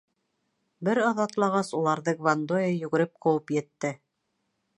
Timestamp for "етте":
3.59-3.95